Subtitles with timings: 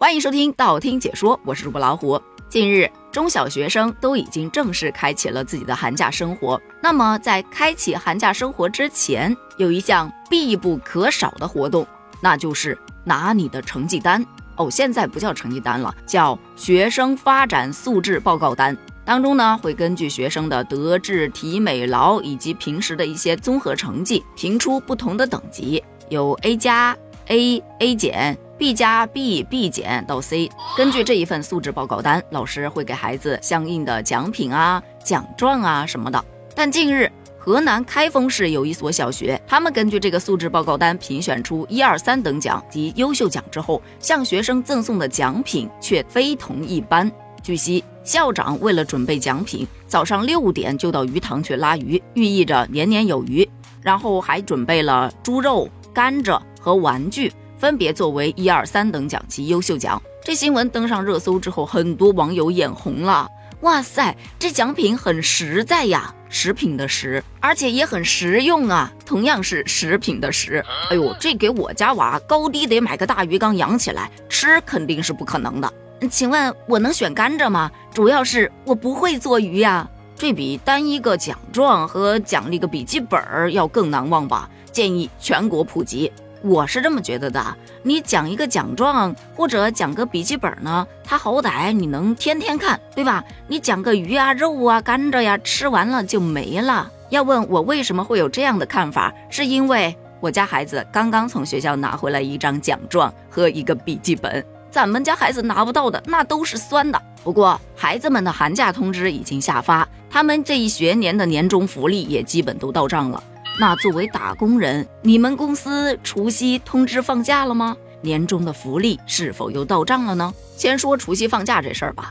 [0.00, 2.18] 欢迎收听道听解说，我是主播老虎。
[2.48, 6.58] 近日，中小学生都已经正式开启了自己的寒假生活。
[6.82, 11.86] 那么，在开启寒假生活之前，有一项必不可少的活动，
[12.18, 14.24] 那就是拿你的成绩单。
[14.56, 18.74] 哦，现在不叫成绩单了，叫学生发展素质报告单。
[19.04, 26.96] 当中呢，会根据学生的德智体美劳以及平时的一些综合成绩，评出不同的等级，有 A 加、
[27.26, 28.38] A、A 减。
[28.60, 36.22] B 加 B B 减到 C，根据这一份素质报告单，老师会给孩子相应的奖品啊、奖状啊什么的。
[36.54, 47.10] 但近日，河南开封市有一所小学，他们根据这个素质报告单评选出一二三等奖及优秀奖之后，向学生赠送的奖品却非同一般。
[47.42, 53.48] 据悉，校长为了准备奖品，早上六点就到鱼塘去拉鱼，寓意着年年有余。
[53.80, 57.32] 然后还准备了猪肉、甘蔗和玩具。
[57.60, 60.00] 分别作为一二三等奖及优秀奖。
[60.24, 63.28] 这新闻登上热搜之后，很多网友眼红了。
[63.60, 70.64] 哇塞，这奖品很实在呀，食品的食，而且也很实用啊，同样是食品的食。
[70.88, 75.70] 哎呦，这给我家娃高低得买个大鱼缸养起来，吃肯定是不可能的。
[76.10, 77.70] 请问我能选甘蔗吗？
[77.92, 79.86] 主要是我不会做鱼呀。
[80.16, 84.48] 这比单一个奖状和奖励个笔记本要更难忘吧？
[84.72, 86.10] 建议全国普及。
[86.42, 87.44] 我是这么觉得的，
[87.82, 93.22] 你讲一个奖状或者讲个笔记本呢，它好歹你能天天看，对吧？
[93.46, 96.90] 你讲个鱼啊、肉啊、甘蔗呀，吃完了就没了。
[97.10, 107.00] 要问我为什么会有这样的看法，是因为我家孩子刚刚从学校拿回来一张奖状和一个笔记本，咱们家孩子拿不到的那都是酸的。
[107.22, 113.22] 不过孩子们的寒假通知已经下发，他们这一学年的年终福利也基本都到账了。
[113.58, 117.76] 那作为打工人，你们公司除夕通知放假了吗？
[118.00, 120.32] 年终的福利是否又到账了呢？
[120.56, 122.10] 先说除夕放假这事儿吧，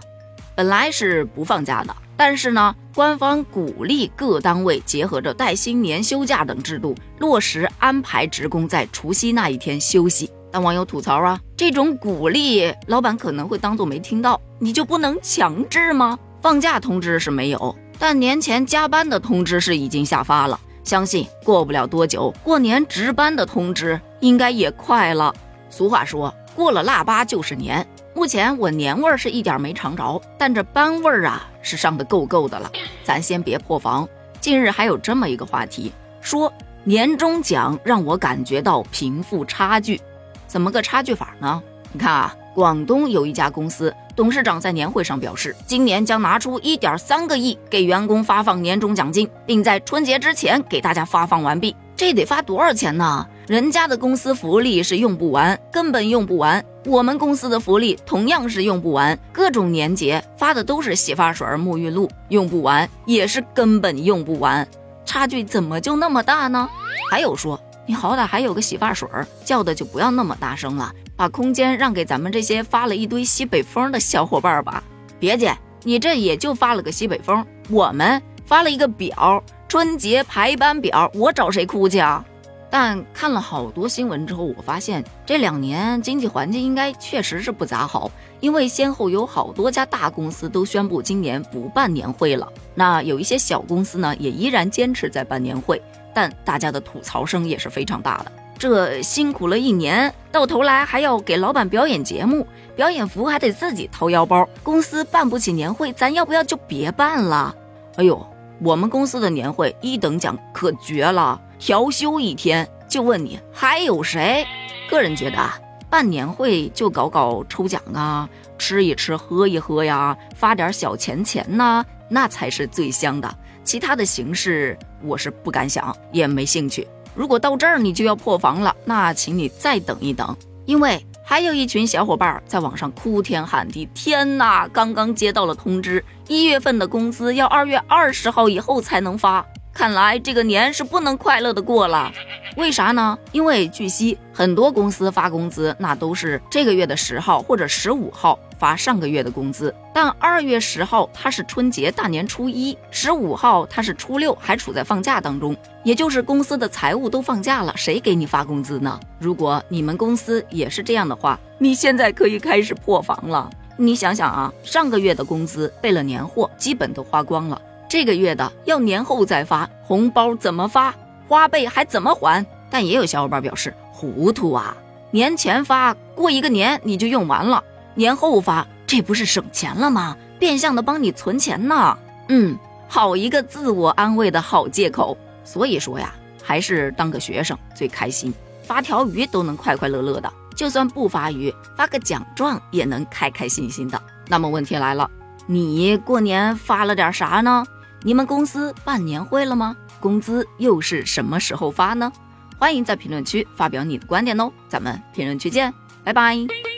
[0.56, 10.30] 本来是不放假的，但是呢，官方鼓励各单位结合着带薪年休假等制度，落实安排职工在除夕那一天休息。
[10.52, 16.20] 但网友吐槽啊，这种鼓励，老板可能会当做没听到，你就不能强制吗？
[16.42, 20.60] 放假通知是没有，但年前加班的通知是已经下发了。
[20.89, 25.32] 相信过不了多久，过年值班的通知应该也快了。
[25.70, 27.86] 俗话说，过了腊八就是年。
[28.16, 32.72] 目前我年味儿是一点没尝着，但这班味儿啊是上的够够的了。
[33.04, 34.10] 咱先别破防。
[34.42, 35.92] 近日还有这么一个话题，
[36.22, 36.52] 说
[36.83, 40.02] 年终奖让我感觉到贫富差距，
[40.48, 41.61] 怎么个差距法呢？
[41.92, 43.95] 你看啊，广东有一家公司。
[44.17, 51.73] 董事长在年会上表示，今年将拿出一点三个亿给员工发放年终奖金，并在春节之前给大家发放完毕。
[51.95, 53.25] 这得发多少钱呢？
[53.47, 56.61] 人家的公司福利是用不完，根本用不完。
[56.86, 64.67] 我们公司的福利同样是用不完，各种年节发的都是洗发水、沐浴露，用不完也是根本用不完。
[65.05, 66.67] 差距怎么就那么大呢？
[67.09, 69.08] 还有说，你好歹还有个洗发水，
[69.45, 70.91] 叫的就不要那么大声了。
[71.20, 74.82] 把空间让给咱们这些发了一堆西北风的小伙伴吧。
[75.20, 75.54] 别介，
[75.84, 82.24] 你这也就发了个西北风，我们发了一个表，春节排班表，我找谁哭去啊？
[82.70, 88.10] 但看了好多新闻之后，我发现这两年经济环境应该确实是不咋好，
[88.40, 92.48] 因为先后有好多家大公司都宣布今年不办年会了。
[92.74, 95.82] 那有一些小公司呢，也依然坚持在办年会，
[96.14, 98.32] 但大家的吐槽声也是非常大的。
[98.59, 104.45] 这辛苦了一年，到头来还要给老板表演节目，表演服还得自己掏腰包。
[104.61, 107.55] 公司办不起年会，咱要不要就别办了？
[107.95, 108.21] 哎呦，
[108.61, 112.67] 我们公司的年会一等奖可绝了，调休一天。
[112.89, 114.45] 就问你还有谁？
[114.89, 115.58] 个人觉得啊，
[115.89, 118.27] 办年会就搞搞抽奖啊，
[118.58, 123.33] 吃一吃喝一喝呀，发点小钱钱呐，那才是最香的。
[123.64, 126.86] 其他的形式我是不敢想，也没兴趣。
[127.20, 133.86] 如果到这儿你就要破防了，那请你再等一等，因为还有一群小伙伴在网上哭天喊地。
[133.94, 142.12] 天哪，刚刚接到了通知，一月份的工资要二月二十号以后才能发，看来这个年是不能快乐的过了。
[142.57, 143.18] 为啥呢？
[143.31, 148.38] 因为据悉，很多公司发工资那都是这个月的十号或者十五号。
[148.57, 159.00] 发上个月的工资，但二月十号它是春节大年初一，十五号它是初六，还处在放假当中，也就是公司的财务都放假了，谁给你发工资呢？
[159.18, 163.50] 如果你们公司也是这样的话，你现在可以开始破防了。
[163.77, 170.94] 你想想啊，上个月的工资备了年货，基本都花光了，这个月的要年后再发，红包怎么发？
[171.27, 172.45] 花呗还怎么还？
[172.69, 174.77] 但也有小伙伴表示糊涂啊，
[175.09, 177.63] 年前发过一个年你就用完了。
[177.95, 180.15] 年后发，这不是省钱了吗？
[180.38, 181.97] 变相的帮你存钱呢。
[182.27, 182.56] 嗯，
[182.88, 185.18] 好一个自我安慰的好借口。
[185.44, 186.13] 所以说呀，
[186.44, 186.62] 还？
[186.62, 188.31] 是当个学生最开心，
[188.62, 194.00] 发条鱼都能快快乐乐的，就算不发鱼，发个奖状也能开开心心的。
[194.27, 195.09] 那么问题来了，
[195.47, 197.65] 你过年发了点啥呢？
[198.04, 199.75] 你们公司办年会了吗？
[200.00, 202.12] 工资又是什么时候发呢？
[202.57, 205.74] 欢迎在评论区发表你的观点哦，咱们评论区见，
[206.04, 206.69] 拜拜。